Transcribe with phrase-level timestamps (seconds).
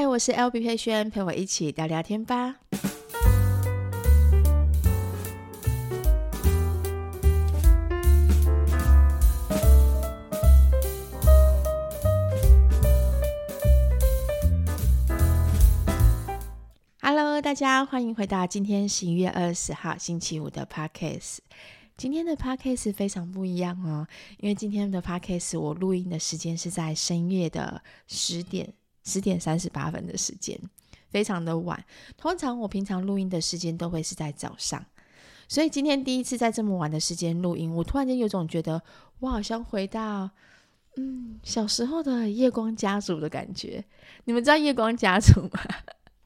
[0.00, 2.56] 嗨，我是 LB 佩萱，陪我一起聊聊天吧。
[17.02, 21.40] Hello，大家欢迎回到今天十一月二十号星期五的 Podcast。
[21.98, 24.08] 今天的 Podcast 非常不一样哦，
[24.38, 28.72] 因为今天的 Podcast 我录音的时间是在深夜的十点。
[29.10, 30.56] 十点三十八分的时间，
[31.10, 31.84] 非常的晚。
[32.16, 34.86] 通常我平常录音的时间都会是在早上，
[35.48, 38.80] 所以今天第一次在这么晚的时间录音，我突然间有种觉得
[39.18, 40.30] 我好像回到
[40.96, 43.84] 嗯小时候的夜光家族的感觉。
[44.26, 45.60] 你们知道夜光家族吗？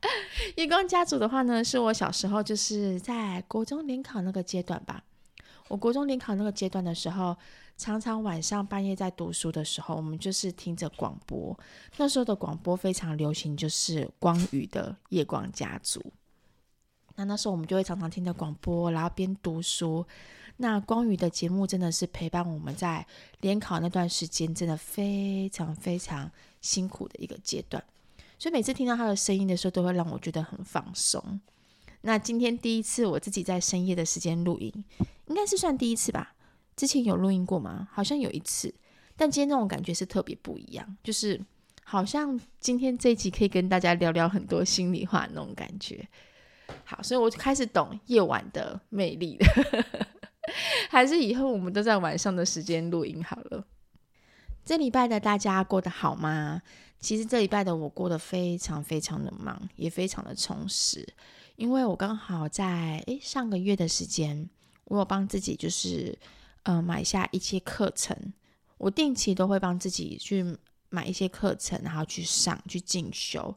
[0.57, 5.03] 夜光家族的话呢，是我小时候就是在国中联考那个阶段吧。
[5.69, 7.37] 我国中联考那个阶段的时候。
[7.77, 11.59] 常常晚上半夜在读书的时候，我们就是听着广播。
[11.97, 15.99] 那时候的广播非常流行，就是光宇的《夜光家族》。
[17.17, 20.07] 那那时候我们就会常常听着广播，然后边读书。
[20.59, 23.05] 那光宇的节目真的是陪伴我们在
[23.41, 27.83] 联考那段时间，真的非常非常辛苦的一个阶段。
[28.39, 31.41] 所以每次听到他的声音的时候，都会让我觉得很放松。
[32.07, 34.71] 那今天第一次我自己在深夜的时间录音，
[35.27, 36.35] 应该是算第一次吧。
[36.77, 37.89] 之前有录音过吗？
[37.91, 38.75] 好像有一次，
[39.17, 41.41] 但今天那种感觉是特别不一样，就是
[41.83, 46.07] 好像今天这一集可以跟大家聊聊很多心里话那种感觉。
[46.85, 49.47] 好，所以我就开始懂夜晚的魅力了。
[50.91, 53.67] 还是以后我们都在晚上的时间录音好了。
[54.63, 56.61] 这礼拜的大家过得好吗？
[57.01, 61.07] 其实这礼拜的我过得非常非常的忙，也非常的充实，
[61.57, 64.49] 因为我刚好在诶上个月的时间，
[64.85, 66.19] 我有帮自己就是。
[66.67, 68.17] 呃，买下一些课程，
[68.79, 70.57] 我定期都会帮自己去
[70.89, 73.55] 买一些课程，然后去上去进修。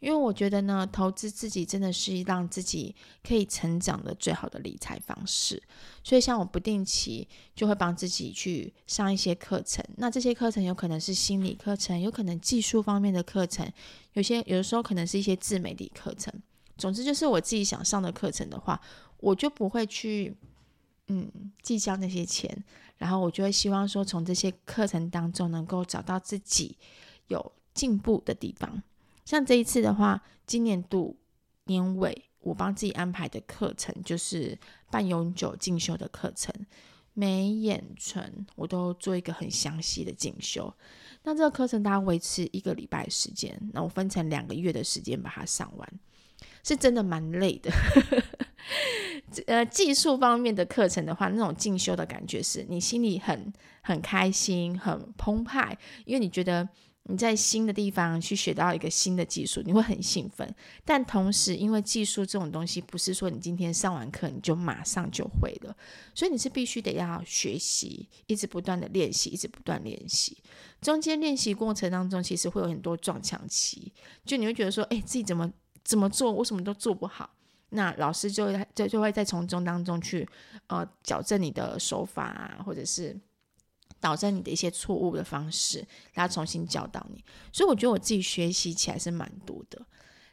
[0.00, 5.62] 因为我觉得呢，投资自己真的是让自己可以成长的最好的理财方式。
[6.02, 9.84] 所以，像我不定期就会帮自己去上一些课程。
[9.98, 13.72] 那这些课程有可能是心理课程，有可能技术方面的课程，
[14.14, 16.34] 有些有的时候可能是一些自媒体课程。
[16.78, 18.80] 总之，就是我自己想上的课程的话，
[19.18, 20.34] 我就不会去。
[21.10, 21.26] 嗯，
[21.62, 22.62] 计较那些钱，
[22.98, 26.76] 然后我就会希望说，从这些课程当中能够找到自己
[27.28, 28.82] 有进步的地方。
[29.24, 31.16] 像这一次的话，今年度
[31.64, 34.58] 年尾我帮自己安排的课程就是
[34.90, 36.54] 半永久进修的课程，
[37.14, 40.70] 眉眼唇我都做一个很详细的进修。
[41.22, 46.00] 那这个课程大概维持一个礼拜时间，那我分成两个月的时间把它上完，
[46.68, 47.72] 是真的蛮累的。
[49.46, 53.52] 呃，技术方面的课程的话，那种进修的感觉是你心里很
[53.82, 56.66] 很开心、很澎湃，因为你觉得
[57.04, 60.54] 你在新的地方去学到一个新的技术，你会很兴奋。
[60.84, 65.76] 但同时，因为技术这种东西不是说你今天上完课你就马上就会了，
[66.14, 70.36] 所以你是必须得要学习，一直不断的练习，一直不断练习。
[70.80, 73.92] 中间练习过程当中，其实会有很多撞墙期，
[74.24, 75.50] 就你会觉得说，哎，自己怎么
[75.88, 77.30] 怎么做，我什么都做不好。
[77.70, 80.28] 那老师就会就就会在从中当中去
[80.66, 83.18] 呃矫正你的手法啊，或者是
[83.98, 85.82] 导正你的一些错误的方式，
[86.12, 87.24] 然后重新教导你。
[87.50, 89.80] 所以我觉得我自己学习起来是蛮多的。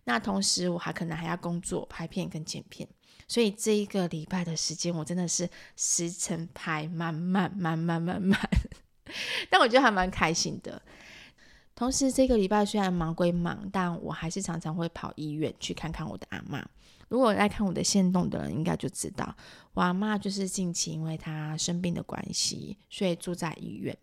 [0.04, 2.86] 那同时我还可能还要工作、拍片跟剪片，
[3.26, 8.38] 所以这一个礼拜的时间我真的是时程排满满满满满满，
[9.50, 10.82] 但我觉得还蛮开心的。
[11.76, 16.64] 同时这个礼拜虽然忙归忙，但我还是常常会跑医院去看看我的阿嬷。
[17.10, 19.36] 如果来看我的线动的人，应该就知道
[19.74, 23.96] 我阿嬷就是近期因为她生病的关系，所以住在医院。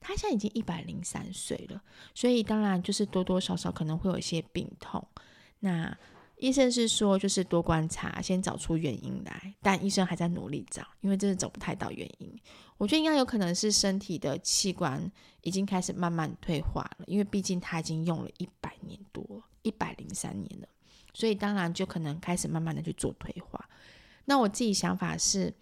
[0.00, 1.82] 她现在已经一百零三岁了，
[2.14, 5.06] 所以当然就是多多少少可能会有一些病痛。
[5.60, 5.96] 那
[6.42, 9.54] 医生是说，就是多观察，先找出原因来。
[9.62, 12.36] 但医生还在努力找，因为真的找不太到原因。
[12.78, 15.08] 我觉得应该有可能是身体的器官
[15.42, 19.24] 已经开始慢慢退化了，因为毕竟他已经用了一百年多，
[19.62, 20.66] 一百零三年了。
[21.14, 23.70] 所以当然就可能开始慢慢的去做退化。
[24.24, 25.54] 那我自己想法是，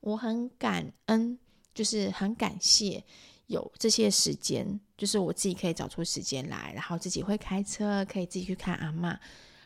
[0.00, 1.38] 我很感恩，
[1.72, 3.04] 就是很感谢
[3.46, 9.16] 有这些时间，就是我自己可以找出时间来，然后自己会开车，可以自己去看阿嬷，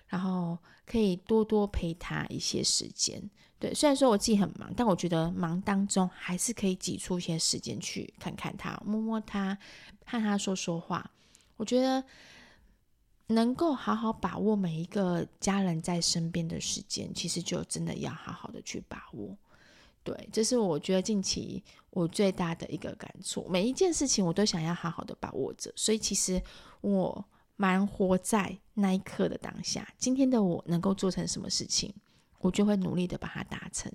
[0.08, 3.22] 然后可以多多陪他一些时间。
[3.58, 9.56] 对，虽然说我自己很忙，但我觉得忙当中还是可以挤出一些时间去看看他，摸摸他，
[10.04, 11.10] 和他说说话。
[11.56, 12.04] 我觉得。
[13.28, 19.36] 能够好好把握每一个家人在身边的时间，其实就真的要好好的去把握。
[20.04, 21.60] 对，这是我觉得近期
[21.90, 23.44] 我最大的一个感触。
[23.48, 26.40] 每一件事情我都想要好好的把握着，所以其实
[26.82, 27.24] 我
[27.56, 29.88] 蛮活在那一刻的当下。
[29.98, 31.92] 今天的我能够做成什么事情，
[32.38, 33.90] 我就会努力的把它达成，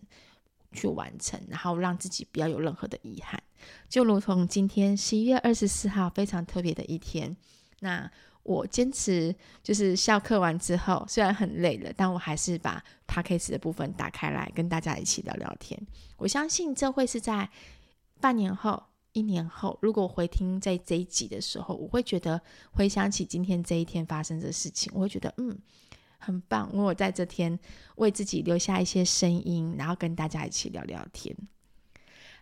[0.71, 3.41] 去完成，然后让自己不要有任何的遗憾。
[3.87, 7.35] 就如同今天十一月二十四号，非常特别的一天。
[7.79, 8.11] 那
[8.43, 15.79] 我坚持就是下课完之后，虽然很累了，但我还是把 Podcast 的部分打开来，跟大家一起聊聊天。
[16.17, 17.49] 我相信这会是在
[18.19, 18.83] 半年后。
[19.13, 22.41] 一年后，如果回听在这一集的时候，我会觉得
[22.71, 25.57] 回想起今天这一天发生的事情，我会觉得嗯，
[26.17, 26.69] 很棒。
[26.73, 27.59] 我有在这天
[27.95, 31.35] 为自己留下一些声音，然后跟大家一起聊聊天。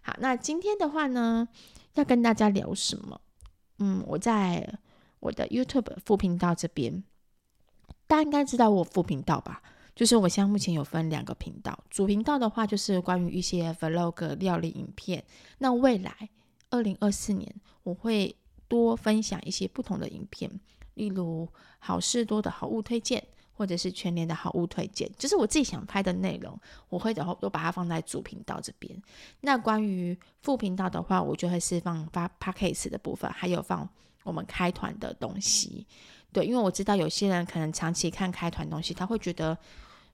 [0.02, 1.48] 好，那今天的话呢，
[1.96, 3.20] 要跟大家聊什么？
[3.80, 4.78] 嗯，我在
[5.20, 7.04] 我的 YouTube 副频道这边，
[8.06, 9.62] 大家应该知道我副频道吧？
[9.96, 15.24] 就是我现在目前有分两个频道，主频道的话就是关于一些 Vlog 料理影片，
[15.58, 16.30] 那未来。
[16.70, 18.36] 二零二四年，我会
[18.68, 20.50] 多分享一些不同的影片，
[20.94, 21.48] 例如
[21.80, 23.24] 好事多的好物推荐，
[23.54, 26.56] 或者是全联的好物推荐，就是我自己想拍的内容，
[26.88, 29.02] 我会然后都把它放在主频道这边。
[29.42, 33.90] 那关于副频道的话，我就会是放发 Podcast 的部分，还有放
[34.24, 35.88] 我们开团的东西。
[36.32, 39.58] 对，因为我知道有些人可能长期看开团东西，他会觉得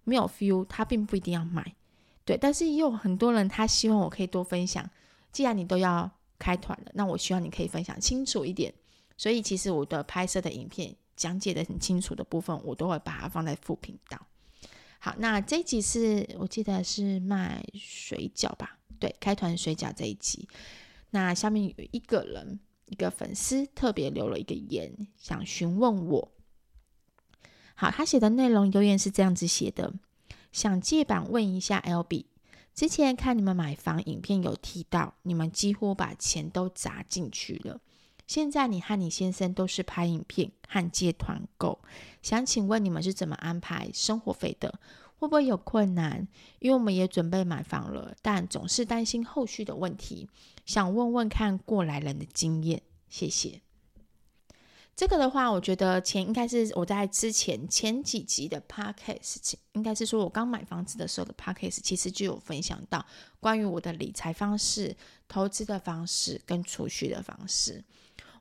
[0.05, 1.75] 没有 feel，他并不一定要买。
[2.23, 4.89] 对，但是也有很多人他希望我可以多分享，
[5.33, 6.09] 既然你都要。
[6.45, 8.71] 开团了，那我希望你可以分享清楚一点。
[9.17, 14.27] 所以其实我的拍摄的影片讲解的很清楚的部分，我都会把它放在副频道。
[14.99, 18.77] 好，那这一集是我记得是卖水饺吧？
[18.99, 20.47] 对，开团水饺这一集。
[21.09, 26.31] 那下面有一个人，一个粉丝特别留了一个言，想询问我。
[27.73, 29.91] 好，他写的内容留言是这样子写的：
[30.51, 32.25] 想借版问一下 LB。
[32.75, 37.79] 之前看你们买房影片有提到，你们几乎把钱都砸进去了。
[38.27, 41.79] 现在你和你先生都是拍影片和接团购，
[42.21, 44.77] 想请问你们是怎么安排生活费的？
[45.17, 46.27] 会不会有困难？
[46.59, 50.27] 因为我们也准备买房了，但总是担心后续的问题，
[50.65, 52.81] 想问问看过来人的经验。
[53.07, 53.61] 谢谢。
[54.95, 63.05] 这个的话，我觉得前应该是我在之前前几集的 podcast，应该是说我刚买房子的时候的 podcast，其实就有分享到
[63.41, 64.95] 关于我的理财方式、
[65.27, 67.83] 投资的方式跟储蓄的方式。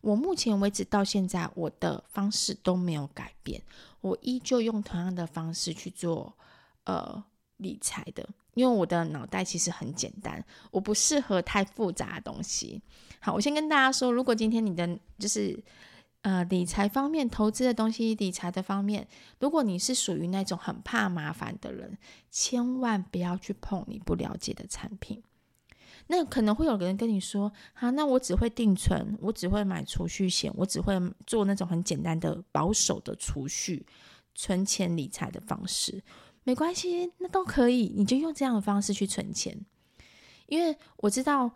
[0.00, 3.60] 我目前为止到现在，我的方式都没有改变，
[4.00, 6.32] 我依旧用同样的方式去做
[6.84, 7.20] 呃
[7.56, 12.80] 理财的，因为我的脑袋其实很简单，我不适合太复杂的东西。
[13.18, 15.60] 好，我先跟大家说，如果今天你的就是。
[16.24, 19.06] 呃，理财方面，投资的东西，理财的方面，
[19.38, 21.98] 如果你是属于那种很怕麻烦的人，
[22.30, 25.22] 千万不要去碰你不了解的产品。
[26.06, 33.84] 那可能会有个人跟你说，好，那我只会定存，我只会买储蓄险，我只会做那种很简单的保守的储蓄、
[34.34, 36.02] 存钱理财的方式，
[36.42, 39.54] 没关系，那都可以，你就用这样的方式去存钱。
[40.46, 41.50] 因为我知道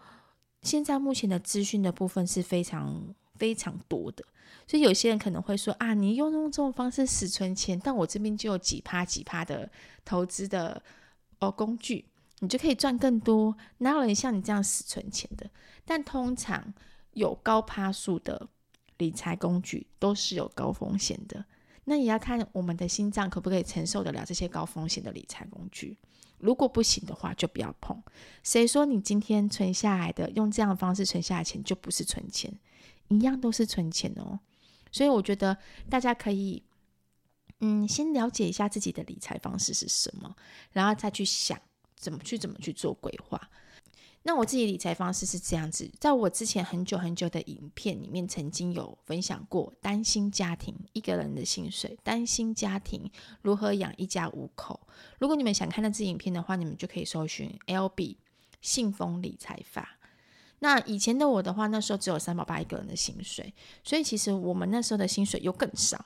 [0.61, 4.23] 现在目前的资讯的部分是非常非常多的。
[4.67, 9.71] 所以有些人可能会说啊，你用用这种方式死存钱，但我这边就有几趴几趴的
[10.05, 10.83] 投资的
[11.39, 12.05] 哦工具，
[12.41, 13.56] 你就可以赚更多。
[13.79, 15.49] 哪有人像你这样死存钱的？
[15.85, 16.75] 但通常
[17.15, 18.49] 有高趴数的
[18.99, 21.45] 理财工具都是有高风险的。
[21.85, 25.97] 那也要看我们的心脏可不可以承受得了这些高风险的理财工具。
[26.37, 28.00] 如果不行的话，就不要碰。
[28.43, 32.52] 谁说你今天存下来的，用这样的方式存下的钱就不是存钱？
[33.09, 34.41] 一样都是存钱哦。
[34.91, 35.57] 所以我觉得
[35.91, 36.62] 大家可以，
[37.61, 40.35] 嗯，先了解一下自己的理财方式是什么，
[40.73, 41.61] 然后再去想
[41.97, 43.50] 怎么去怎么去做规划。
[44.25, 53.11] 那我自己理财方式是这样子，在我之前很久很久的影片里面，曾经有分享过，单薪家庭一个人的薪水，单薪家庭
[53.43, 54.87] 如何养一家五口。
[55.19, 58.17] 如果你们想看那支影片的话，你们就可以搜寻 LB
[58.61, 59.98] 信封理财法。
[60.61, 66.05] 那以前的我的话，那时候只有三宝爸一个人的薪水，所以其实我们那时候的薪水又更少，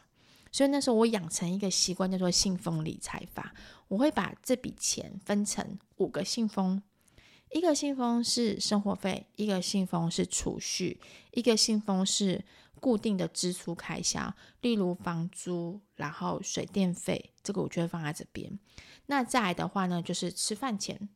[0.51, 3.55] 所以那时候我养成一个习惯叫做信封理财法，
[3.89, 6.83] 我会把这笔钱分成五个信封，
[7.51, 12.45] 一个信封是生活费，一个信封是储蓄，一个信封是
[12.79, 18.59] 固定的支出开销，例如房租，然后水电费，这个我就会放在这边。
[19.07, 21.09] 那再来的话呢，就是吃饭钱。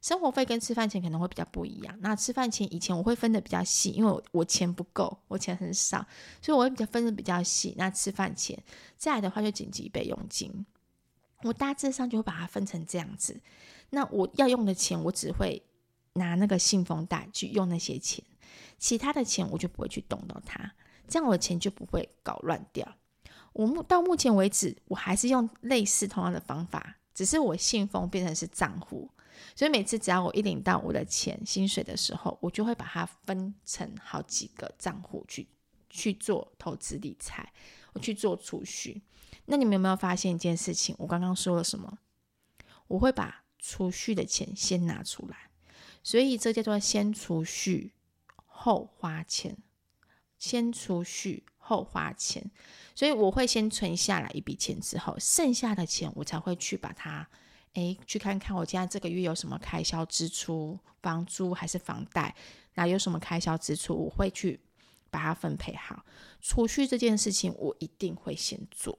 [0.00, 1.96] 生活费跟吃饭钱可能会比较不一样。
[2.00, 6.06] 那吃饭钱以前我会分得比较细，因为我我钱不够，我钱很少，
[6.40, 7.74] 所以我会比较分得比较细。
[7.76, 8.62] 那吃饭钱，
[8.96, 10.64] 再来的话就紧急备用金，
[11.42, 13.40] 我大致上就会把它分成这样子。
[13.90, 15.62] 那我要用的钱，我只会
[16.12, 18.24] 拿那个信封袋去用那些钱，
[18.78, 20.72] 其他的钱我就不会去动到它，
[21.08, 22.96] 这样我的钱就不会搞乱掉。
[23.52, 29.10] 我目到目前为止，我还是用类似同样的方法，只是我信封变成是账户。
[29.54, 35.48] 所以每次只要我一领到我的钱薪水的时候，我就会把它分成好几个账户去
[35.90, 37.52] 去做投资理财，
[37.92, 39.02] 我去做储蓄。
[39.46, 40.94] 那你们有没有发现一件事情？
[40.98, 41.98] 我刚刚说了什么？
[42.86, 45.50] 我会把储蓄的钱先拿出来，
[46.02, 47.92] 所以这叫做先储蓄
[48.46, 49.56] 后花钱，
[50.38, 52.50] 先储蓄后花钱。
[52.94, 57.28] 所以我会先存下来一笔钱之后，剩下的钱我才会去把它。
[57.74, 62.34] 诶，去看看我家这个月有什么开销支出，房租还是房贷，
[62.74, 64.60] 那有什么开销支出，我会去
[65.10, 66.04] 把它分配好。
[66.40, 68.98] 储蓄这件事情，我一定会先做。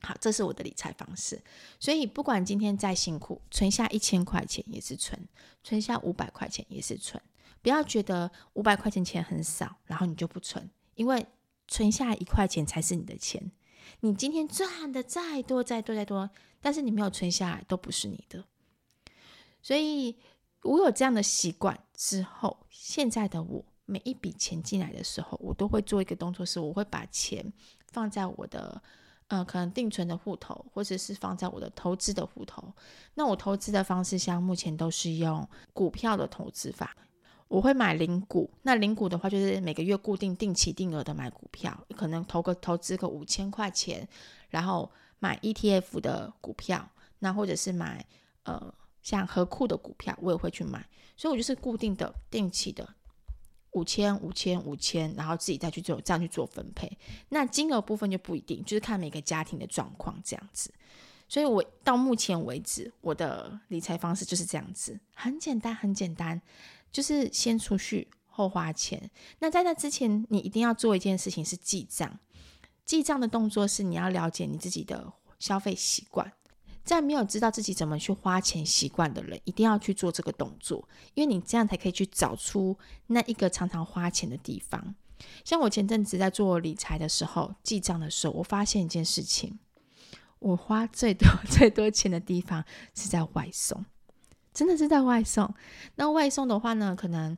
[0.00, 1.42] 好，这是我的理财方式。
[1.80, 5.28] 所以不管今天再辛苦，存下一千块钱也是存，
[5.62, 7.22] 存下五百块钱也是存。
[7.62, 11.26] 不要觉得五百块钱钱很少，然后你就不存，因为
[11.66, 13.50] 存下一块钱才是你的钱。
[14.00, 18.44] 你今天赚的再多再多再多，但是你没有存下来，都不是你的。
[19.62, 20.16] 所以，
[20.62, 27.52] 我有这样的习惯之后，现在的我每一笔钱进来的时候，我都会做一个动作，是我会把钱
[27.92, 28.82] 放在我的
[29.28, 32.74] 呃可能定存的户头，或者是放在我的投资的户头。
[33.14, 36.96] 那我投资的方式，像目前都是用股票的投资法。
[37.54, 44.08] 我会买零股，那零股的话就是每个月固定定期定额的买股票，可能投个投资个五千块钱，
[44.48, 48.04] 然后买 ETF 的股票，那或者是买
[48.42, 50.84] 呃像合库的股票，我也会去买，
[51.16, 52.92] 所以我就是固定的定期的
[53.70, 56.90] 五千五千五千，然后自己再去做这样去做分配，
[57.28, 60.74] 那金额部分就不一定，就是看每个家庭的状况这样子，
[61.34, 66.40] 所以我到目前为止我的理财方式就是这样子，很简单很简单。
[66.92, 69.10] 就是先储蓄后花钱。
[69.40, 72.20] 那在那之前，你一定要做一件事情是记账。
[72.86, 76.32] 记账的动作是你要了解你自己的消费习惯。
[76.84, 84.94] 在没有知道自己怎么去花钱习惯的人，一定要去做这个动作，因为你这样才可以去找出那一个常常花钱的地方。
[85.44, 89.58] 像我前阵子在做理财的时候，记账的时候，我发现一件事情：
[90.38, 92.64] 我花最多 最多钱的地方
[92.94, 93.84] 是在外送。
[94.52, 95.52] 真的是在外送，
[95.96, 97.36] 那外送的话呢，可能，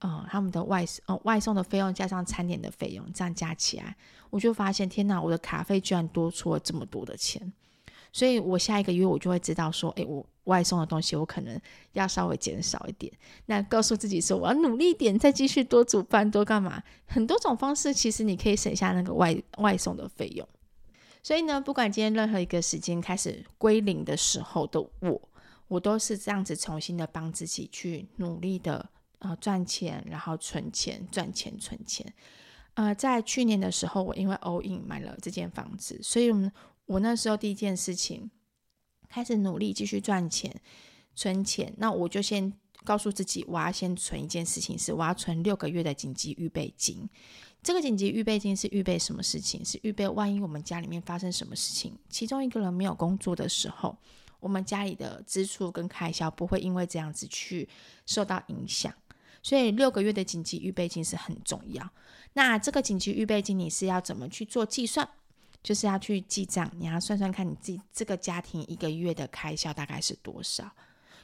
[0.00, 3.96] 呃，他们的外呃外送的费用加上餐点的费用，这样加起来，
[4.28, 7.50] 我就发现，天哪，我的卡费居然多出了这么多的钱，
[8.12, 11.58] 所以我下一个月我就会知道说，诶，我外送的东西我可能
[11.94, 13.10] 要稍微减少一点，
[13.46, 20.46] 那告诉自己说，我要努力点，再继续多煮饭多干嘛，很多种方式，其实你可以省下那个外外送的费用。
[21.28, 25.28] 所以呢，不管今天任何一个时间开始归零的时候的我。
[25.66, 32.10] 我都是这样子重新的帮自己去努力的呃赚钱，然后存钱，赚钱存钱。
[32.72, 36.30] 呃，在去年的时候，我因为 all in 买了这间房子，所以
[36.86, 38.30] 我那时候第一件事情
[39.10, 40.58] 开始努力继续赚钱
[41.14, 41.74] 存钱。
[41.76, 42.50] 那我就先
[42.84, 47.06] 告诉自己，我要先存一件事情，是我要存六个月的紧急预备金。
[47.68, 49.62] 这个紧急预备金是预备什么事情？
[49.62, 53.94] 是预备万一我们家里面发生什么事情，其中一个人没有工作的时候。
[54.40, 57.68] 我们家里的支出跟开销不会因为这样子去
[58.06, 58.90] 受到影响，
[59.42, 61.86] 所以六个月的紧急预备金是很重要。
[62.32, 65.06] 那这个紧急预备金你是要怎么去做计算？
[65.62, 70.72] 就是要去记账，你要算算看你自己这个家庭一个月的开销大概是多少。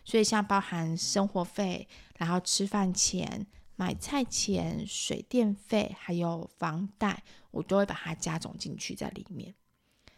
[0.05, 9.55] 所以像包含生活费，然后吃饭钱、买菜钱、水电费，还有房贷，我都会把它加总进去在里面。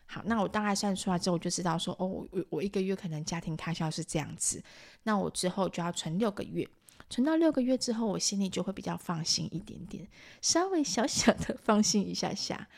[0.06, 4.62] 好，那我大概算出来之后，我就知道说，哦，我我一个月可能家庭开销是这样子，
[5.02, 6.68] 那我之后就要存六个月，
[7.10, 10.06] 存到六个月之后，我心里就会比较放心一点点，
[10.40, 12.68] 稍微小小的放心一下下。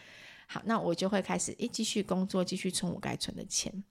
[0.46, 3.84] 好，那我就会开始诶，继续工作，继续存我该存的钱。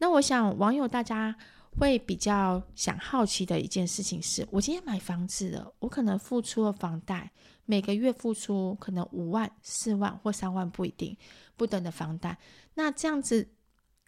[0.00, 1.34] 那我想网友大家
[1.76, 7.30] 会比较想好奇的一件事情是，我今天买房子了，我可能付出了房贷。
[7.70, 11.14] 每个月付出可能五万、四万或三万不一定
[11.54, 12.38] 不等的房贷，
[12.72, 13.46] 那这样子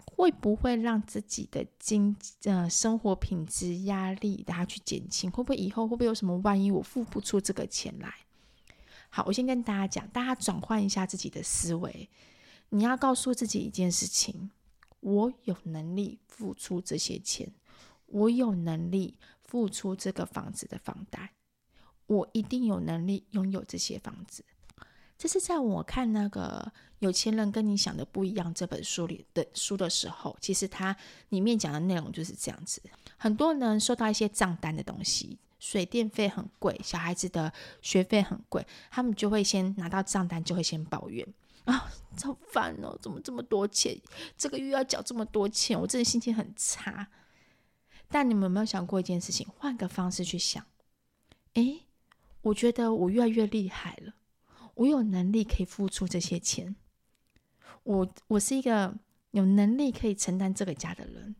[0.06, 5.30] 会不会让自己的经呃生活品质压力大家去减轻？
[5.30, 8.10] 会不会以后会不会有什么万一我付不出这个钱来？
[9.10, 12.08] 好，我先跟大家讲，大家转换一下自己的思维，
[12.70, 14.50] 你要告诉自己一件事情：
[15.00, 17.52] 我有能力付出这些钱，
[18.06, 21.32] 我有能力付出这个房子的房贷。
[22.06, 24.44] 我一定有能力拥有这些房子。
[25.16, 30.96] 这是在我看那个《有钱人跟你想的不一样》这本书里的书的时候，其实它
[31.28, 32.82] 里面讲的内容就是这样子。
[33.18, 37.52] 很多人收到一些账单的东西，水电费很贵，小孩子的
[37.82, 41.26] 学费很贵，他们就会先拿到账单就会先抱怨。
[41.64, 42.98] 啊，超烦哦！
[43.00, 44.00] 怎么这么多钱？
[44.36, 47.08] 这个月要缴这么多钱，我真的心情很差。
[48.08, 49.46] 但你们有没有想过一件事情？
[49.56, 50.66] 换个方式去想，
[51.54, 51.86] 诶，
[52.42, 54.14] 我觉得我越来越厉害了，
[54.74, 56.74] 我有能力可以付出这些钱。
[57.84, 58.98] 我我是一个
[59.30, 61.36] 有能力可以承担这个家的人，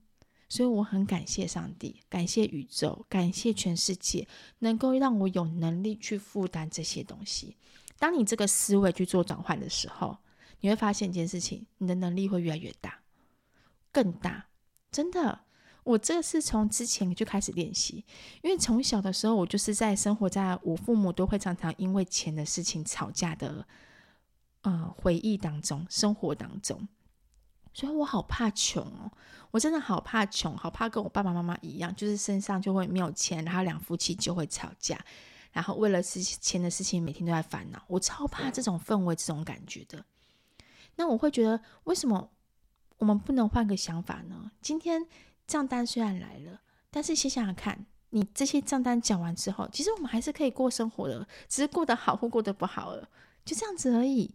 [0.49, 4.29] 所以我很感谢上帝，感谢宇宙，感谢全世界，
[4.61, 7.57] 能够让我有能力去负担这些东西。
[8.01, 10.17] 当你这个思维去做转换的时候，
[10.61, 13.01] 你会发现一件事情，你的能力会越来越大，
[13.93, 14.47] 更大。
[14.91, 15.43] 真的，
[15.85, 18.05] 我这个是从之前就开始练习，
[18.43, 23.67] 因为从小的时候，我就是在生活在我父母都会常常因为钱的事情吵架的，
[24.63, 26.89] 呃，回忆当中，生活当中，
[27.75, 29.13] 所以我好怕穷哦，
[29.51, 34.99] 我真的好怕穷，好怕跟我爸爸妈妈一样，就是身上就会没有钱，然后两夫妻就会吵架。
[35.53, 37.83] 然后为了事钱的事情，每天都在烦恼。
[37.89, 40.05] 我超怕这种氛围、这种感觉的。
[40.97, 42.31] 那我会觉得，为什么
[42.99, 44.51] 我们不能换个想法呢？
[44.61, 45.07] 今天
[45.47, 53.09] 账单虽然来了，但是想想看，你这些账单缴完之后，其实我们还是可以过生活的，只是过得好或过得不好了，
[53.45, 54.35] 就这样子而已。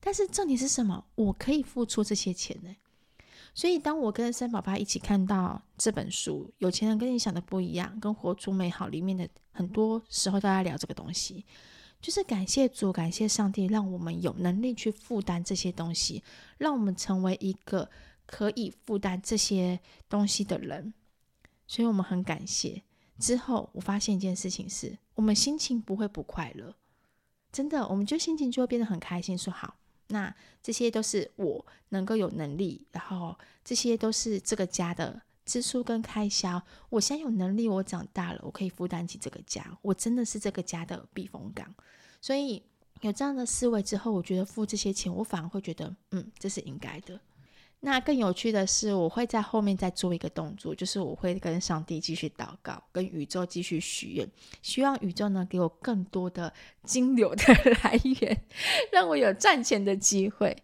[0.00, 1.04] 但是重点是什么？
[1.16, 2.74] 我可以付出这些钱呢。
[3.54, 11.44] 所以，当我跟三宝爸一起看到这本书《有钱人跟你想的不一样》跟《活出美好》里面的很多时候，大家聊这个东西，
[12.00, 16.22] 就是感谢主，感谢上帝，让我们有能力去负担这些东西，
[16.58, 17.90] 让我们成为一个
[18.26, 20.94] 可以负担这些东西的人。
[21.66, 22.82] 所以我们很感谢。
[23.18, 26.76] 之后，我发现一件事情是，我们心情不会不快乐，
[27.50, 29.36] 真的，我们就心情就会变得很开心。
[29.36, 29.77] 说好。
[30.08, 36.62] 那这些都是我能够有能力，然后这些都是这个家的支出跟开销。
[36.90, 39.78] 我现在有能力，我长大了，我可以负担起这个家。
[39.82, 41.74] 我真的是这个家的避风港。
[42.20, 42.62] 所以
[43.00, 47.20] 有这样的思维之后，我觉得付这些钱，我反而会觉得，嗯，这是应该的。
[47.80, 54.28] 那更有趣的是，我会在后面再做一个动作，就是我会跟上帝继续祷告，跟宇宙继续许愿，
[54.62, 57.44] 希望宇宙呢给我更多的金流的
[57.84, 58.42] 来源，
[58.90, 60.56] 让我有赚钱的机会。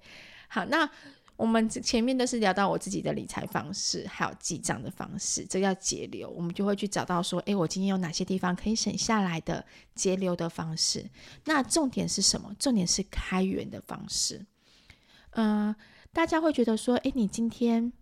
[0.49, 0.91] 好，那
[1.37, 11.09] 我们前面都是聊到我自己的理财方式，还有记账的方式，这个要节流，我们就会去找到说，诶，我今天有哪些地方可以省下来的节流的方式？
[11.45, 12.53] 那重点是什么？
[12.59, 14.45] 重点是开源的方式，
[15.31, 15.75] 嗯、
[16.15, 17.93] 大家会觉得说，诶，你今天，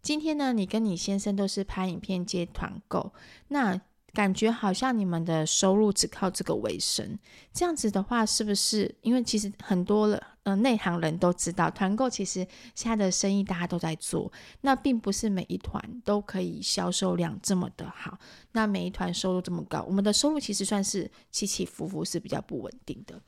[0.00, 3.12] 今天呢，你跟你先生都是拍影片接团购，
[3.48, 3.78] 那
[4.12, 7.18] 感觉好像你们的收入只靠这个为生。
[7.52, 8.94] 这样子的话，是不是？
[9.02, 18.16] 因为其实很多了，呃，内行人都知道，团购其实现在的生意大家都在做，那并不是每一团都可以销售量这么的好，
[18.52, 23.20] 那每一团收入这么高，我们的收入其实算是起起伏伏，是比较不稳定的。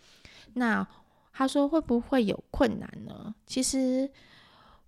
[0.55, 0.87] 那
[1.39, 3.35] 他说会不会有困难呢？
[3.47, 4.11] 其实。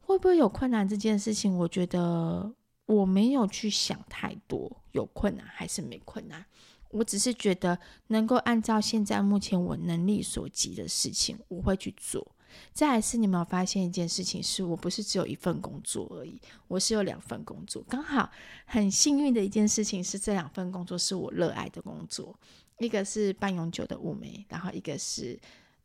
[0.03, 2.53] 会不会有困难这件事情，我觉得
[2.87, 6.45] 我没有去想太多，有困难还是没困难。
[6.89, 12.27] 我只是觉得能够按照现在目前我能力所及的事情，我会去做。
[12.73, 17.81] 再来是你们有发现一件事情，是我不是只有一份工作而已，我是有两份工作。
[17.89, 18.29] 刚好
[18.65, 22.37] 很幸运的一件事情是，这两份工作是我热爱的工作，
[22.81, 25.39] 一个是半永久的物美，然后一个是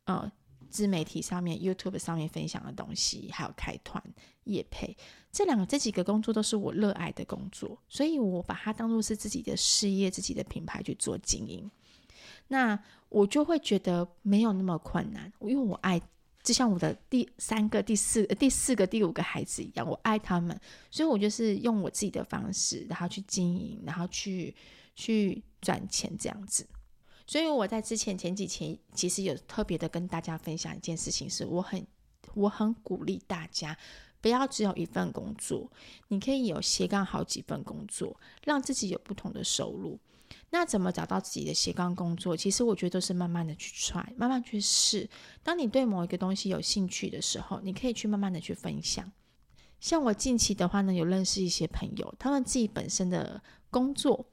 [0.06, 0.28] 呃。
[0.66, 4.02] 自媒体上面，YouTube 上面分享的东西，还有开团
[4.44, 4.96] 业配，
[5.32, 11.70] 这两个这几个工作都是我热爱的工作，所以我把它当做是自己的事业、自己的品牌去做经营。
[12.48, 16.00] 那我就会觉得没有那么困难，因为我爱，
[16.42, 20.58] 就像我的第三个、第四、第四个、第五个孩子一样，我爱他们，
[20.90, 24.54] 所以我就是用我自己的方式，然后去经营，然后去
[24.94, 26.66] 去赚钱这样子。
[27.26, 31.84] 所以我在之前前几期其实有特别的跟大家分享一件事情，是我很
[32.34, 33.76] 我很鼓励大家
[34.20, 35.70] 不要只有一份工作，
[36.08, 39.98] 你可以有斜杠好几份工作，让自己有不同的收入。
[40.50, 42.36] 那怎么找到自己的斜杠工作？
[42.36, 45.08] 其实我觉得都是慢慢的去 try，慢慢去试。
[45.42, 49.10] 当你对某一个东西有兴趣的时候，你可以去慢慢的去分享。
[49.80, 54.26] 像我近期的话呢，有认识一些朋友，他们自己本身的工作。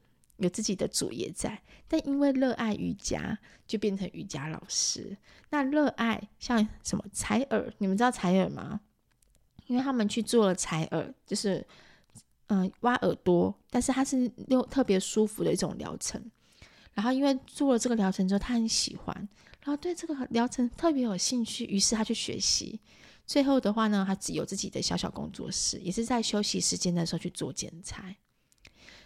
[0.44, 5.18] 有自己的主业在，但因为热爱瑜伽，就变成瑜伽老师。
[5.50, 8.82] 那热爱像什么采耳，你们知道采耳吗？
[9.68, 11.66] 因为他们去做了采耳，就是
[12.48, 16.22] 嗯、挖耳朵，但是他是又特别舒服的一种疗程。
[16.94, 19.16] 然后因为做了这个疗程之后，他很喜欢，
[19.64, 22.80] 然后对这个疗程特别有兴趣，于是他去学习。
[23.26, 28.16] 最后的话呢，他只有自己的小小工作室，也是在休息时间的时候去做剪裁。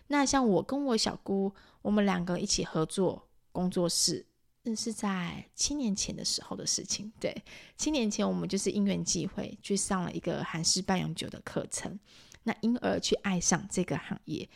[0.08, 4.26] 那像我跟我小姑，我们两个一起合作工作室，
[4.64, 7.12] 嗯，是在七年前的时候的事情。
[7.20, 7.44] 对，
[7.76, 12.00] 七年前我们就是因缘际会去上了一个韩式半永久的课程，
[12.44, 14.50] 那因而去爱上这个行业，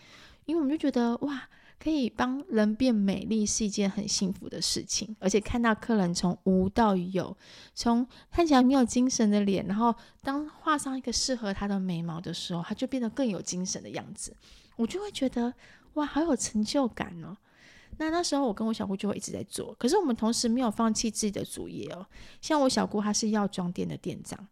[0.46, 1.50] 因为我们就觉得哇。
[1.84, 7.36] 可以帮人变美丽是一件很幸福的事情，而且看到客人从无到有，
[7.74, 14.38] 从看起来没有精神的脸，然后当画上一个适合他的眉毛的时候，他就变得更有精神的样子，
[14.76, 15.54] 我就会觉得
[15.94, 17.38] 哇，好有成就感哦。
[17.98, 22.08] 那那时候我跟我小姑就会一直在做，可是我们同时没有放弃自己的主业哦。
[22.42, 24.48] 像我小姑她是药妆店的店长，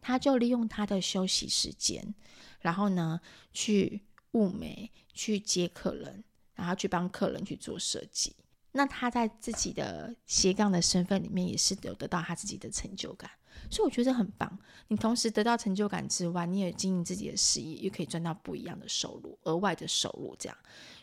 [0.00, 2.14] 她就利用她的休息时间，
[2.60, 3.20] 然后呢
[3.52, 6.24] 去物美，去接客人。
[6.54, 8.36] 然后去帮客人去做设计，
[8.72, 13.28] 那他在自己的斜杠的身份里面也是有得到他自己的成就感，
[13.70, 14.58] 所以我觉得很棒。
[14.88, 20.56] 你同时得到成就感之外，你也经营自己的事业，又可以赚到不一样的收入，额外的收入这样。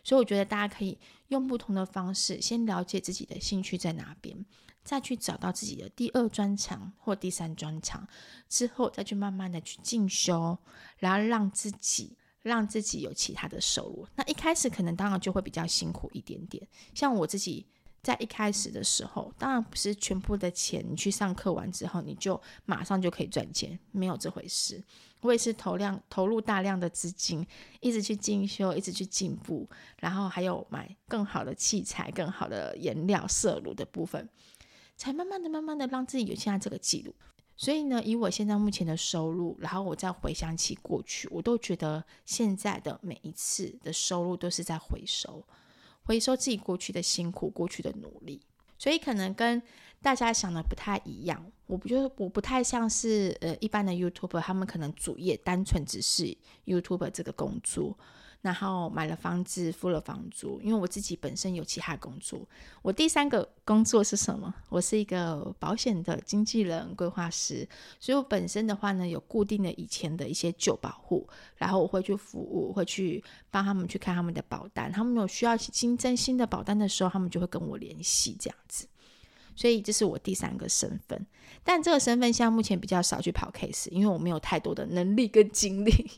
[0.04, 4.46] 所以我觉得大家可以用不同的方式，先了解自己的兴趣在哪边，
[4.84, 8.08] 再去找到自己的第二专长或第三专长，
[8.48, 10.58] 之后再去慢慢的去进修，
[10.98, 12.16] 然后让自己。
[12.42, 16.66] 让自己有其他的收入，那一开始可能当然就会比较辛苦一点点。
[16.94, 17.68] 像我自己
[18.02, 24.84] 在一开始的时候，当然不是全部的钱，你去上课完之后你就马上就可以赚钱，没有这回事。
[25.22, 27.46] 我也是投量投入大量的资金，
[27.82, 34.30] 一直去进修，一直去进步，然后还有买更好的器材、更好的颜料、色乳的部分，
[34.96, 37.14] 才慢慢的、慢慢的让自己有现在这个记录。
[37.58, 45.46] 所以呢，以我现在目前的收入，然后我再回想起过去，我都觉得现在的每一次的收入都是在回收，
[46.10, 48.41] 回收自己过去的辛苦、过去的努力。
[48.80, 49.62] 所以可能跟
[50.02, 57.95] 大家想的不太一样，我不觉得我不太像是呃一般的 YouTuber，他们可能主业单纯只是 YouTuber 这个工作。
[58.41, 60.62] 然后买了房子，付了房租。
[60.62, 62.39] 因为我自己本身有其他工作，
[62.82, 64.54] 我第三个工作是什么？
[64.69, 67.67] 我是一个保险的经纪人、规划师。
[67.99, 74.91] 所以我本身的话呢，有固定的以前的一些旧保户，然后我会去服务，会去帮他们去看他们的保单。
[74.91, 78.88] 他们有需要新增新的保单的时候，他们就会跟我联系这样子。
[79.56, 81.28] 所以这是我第三个身份，
[81.65, 86.10] 但这个身份现在目前比较少去跑 case，因为我没有太多的能力跟精力。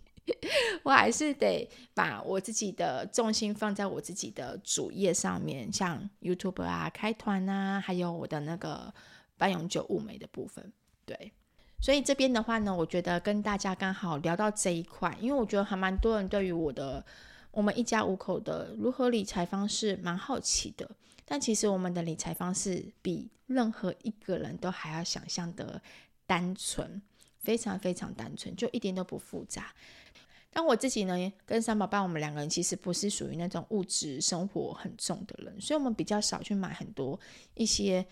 [0.84, 8.94] 我还是得把我自己的重心放在我自己的主业上面，像 YouTube 啊、开团啊，还有我的那个
[9.38, 10.72] 半永久雾眉的部分。
[11.06, 11.32] 对，
[11.82, 17.06] 所以这边的话呢，我觉得跟大家刚好聊到这一块，因为我觉得还蛮多人对于我的
[17.52, 20.90] 我们一家五口的如何理财方式蛮好奇的。
[21.26, 25.82] 但其实我们的理财方式比任何一个人都还要想象的
[26.26, 27.02] 单纯，
[27.40, 29.74] 非常非常单纯，就一点都不复杂。
[30.54, 37.20] 但我自己呢，跟三宝爸，我们两个人其实不是属于那种物质生活很重的人，所以我们比较少去买很多
[37.54, 38.06] 一些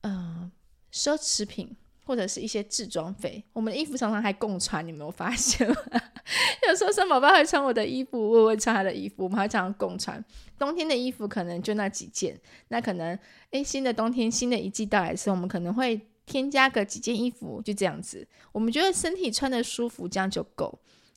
[0.00, 0.52] 嗯、呃、
[0.92, 3.42] 奢侈品或者是一些置装费。
[3.52, 5.76] 我们的衣服常常还共穿，你没有发现吗？
[6.68, 10.22] 有时候三宝爸会穿我的衣服，我会穿他的衣服，我们还常常共穿。
[10.58, 13.16] 冬天的衣服可能就那几件，那可能
[13.50, 18.26] 诶，新的冬天新的一季到来时，我们可能会添加个几件衣服，就这样子。
[18.50, 20.76] 我们觉得身体穿得舒服，这样就够。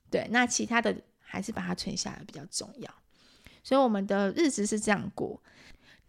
[0.09, 2.93] 对，那其他的还是把它存下来比较重要，
[3.63, 5.41] 所以我们的日子是这样过。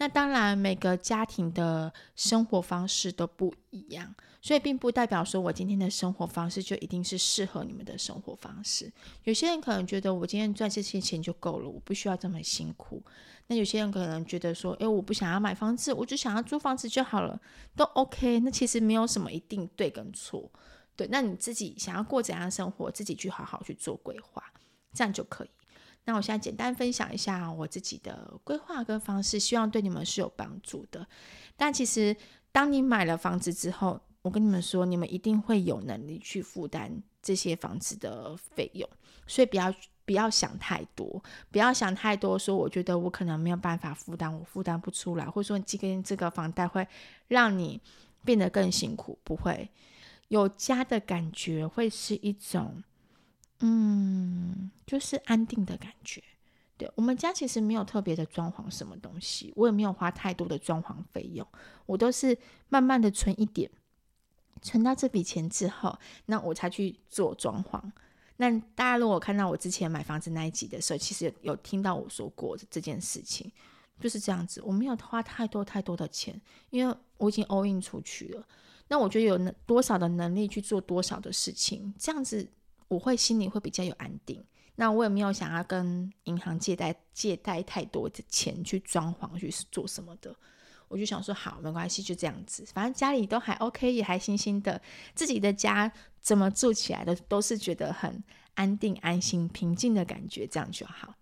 [0.01, 8.93] 那当然，每个家庭的生活方式都不一样，所以并不代表说我今天的生活方式就一定是适合你们的生活方式。
[9.25, 13.03] 有些人可能觉得我今天赚这些钱就够了，我不需要这么辛苦。
[13.49, 17.41] 那有些人可能觉得说，诶，我不想要买房子，我就想要租房子就好了，
[17.75, 18.39] 都 OK。
[18.39, 20.49] 那其实没有什么一定对跟错。
[20.99, 24.43] 对，那你自己想要过怎样的生活，自己去好好去做规划，
[24.93, 25.51] 这样就可以。
[26.05, 31.07] 那我现在简单分享一下我自己的规划跟方式，希望对你们是有帮助的。
[31.57, 32.17] 但其实，
[32.51, 38.89] 当你买了房子之后，我跟你们说，你们一定会有能力去负担这些房子的费用，
[39.29, 39.73] 所以不要
[40.05, 46.85] 不要想太多，不要想太多，说我觉得我可能没有办法负担，我负担不出来，或者说这个这个房贷会
[47.29, 47.81] 让你
[48.25, 49.71] 变得更辛苦，不会。
[50.29, 52.83] 有家的感觉会是一种，
[53.61, 56.23] 嗯，就是安定的感觉。
[56.77, 61.45] 对，我们家其实没有特别的装潢什么东西，我也没有花太多的装潢费用，
[61.87, 62.39] 我都是
[62.69, 63.69] 慢慢的存一点，
[64.63, 67.83] 存到这笔钱之后，那我才去做装潢。
[68.37, 73.51] 那大家如果看到我之前买房子那一集的时候，其实有听到我说过这件事情，
[73.99, 78.47] 就是这样子，我没有花太多太多的钱，因为我已经 all in 出去了。
[78.89, 82.51] 那我觉得有能多少的能力去做多少的事情，这样子
[82.89, 84.43] 我会心里会比较有安定。
[84.77, 90.35] 那我也没有想要跟银行借贷借贷太多的钱去装潢去做什么的。
[90.87, 94.81] 我就想说，好，没关系，就这样子，反正家里都还 OK，也还新新的，
[95.15, 98.23] 自己的家怎么住起来的都是觉得很
[98.55, 101.15] 安定、安心、平静的感觉，这样就好。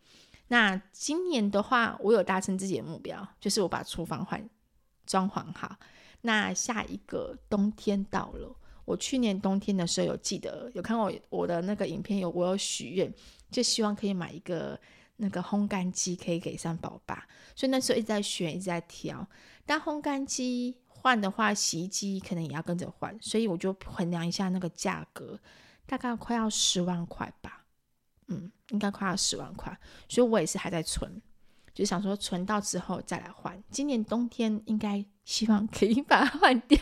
[0.48, 4.48] 那今年的话，我有达成自己的目标，就是我把厨房换
[5.05, 5.76] 装潢好。
[6.27, 13.11] 那下一个冬天到了，我去年冬天的时候有记得有看过我的那个影片，有我有许愿，
[13.51, 14.79] 就希望可以买一个
[15.19, 17.27] 那个烘干机，可以给三宝爸。
[17.55, 19.27] 所以那时候一直在选，一直在挑。
[19.65, 25.39] 但烘干机换的话，洗衣机可能也要跟着换，所以我就衡量一下那个价格，
[25.87, 27.65] 大概快要十万块吧。
[28.29, 31.23] 嗯，应该快要十万块，所以我也是还在存，
[31.77, 33.62] 就想说存到之后再来换。
[33.71, 36.79] 今年冬天应该希望可以把它换掉，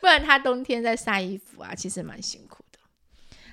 [0.00, 2.80] 不然他冬天在晒衣服啊，其实蛮辛苦的。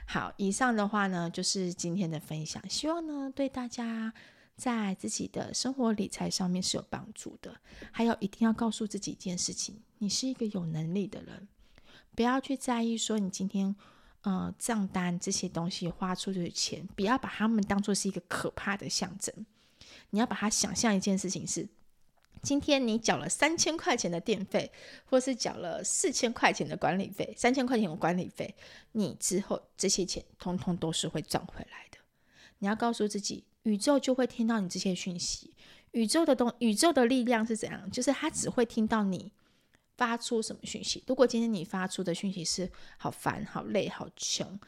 [0.07, 4.11] 好，以上的话呢，就是今天的分享，希望呢对大家
[4.55, 7.55] 在自己的生活理财上面是有帮助的。
[7.91, 11.47] 还有，一定要告诉自己一件事情：你是一个有能力的人，
[12.15, 13.75] 不要去在意说你今天。
[14.25, 19.31] 呃，账单这些东西花出去的钱，不要把它们当做是一个可怕的象征。
[20.11, 21.67] 你要把它想象一件事情是：
[22.41, 24.71] 今天你缴了三千块钱的电费，
[25.05, 28.55] 或是缴了四千块钱的管理费，三千块钱的管理费，
[28.93, 31.97] 你之后这些钱通通都是会赚回来的。
[32.59, 35.55] 你要告诉自己，宇宙就会听到你这些讯息。
[35.91, 37.89] 宇宙的东，宇宙的力量是怎样？
[37.89, 39.31] 就是它只会听到你。
[39.97, 41.01] 发出什么讯息？
[41.07, 44.59] 如果今天你发出的讯息是好烦、好累、好穷，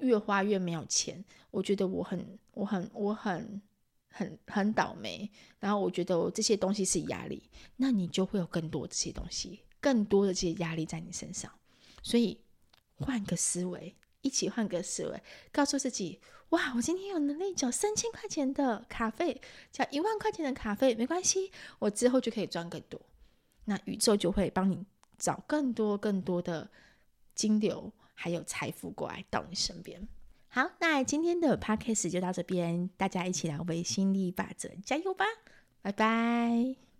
[0.00, 3.60] 越花越没有钱，我觉得我很、我很、我很、
[4.14, 5.28] 很、很倒霉。
[5.58, 11.50] 然后我觉得我这些东西是压力，那你就会有更多这些东西，更多的这些压力在你身上。
[12.02, 12.38] 所以
[12.96, 19.40] 换个思维，一起换个思维，告诉自己：哇，我今天有能力缴三千块钱的卡费，
[19.72, 23.00] 缴一万块钱的卡费，没关系，我之后就可以赚更多。
[23.64, 24.84] 那宇宙就会帮你
[25.18, 26.70] 找更多更多的
[27.34, 30.06] 金流，还有财富过来到你身边。
[30.54, 35.24] 好，那今天的 podcast 就到这边，大家一起来为心理法则加油吧，
[35.82, 36.93] 拜拜。